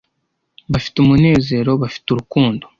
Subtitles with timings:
[0.71, 2.63] bafite umunezero bafite urukundo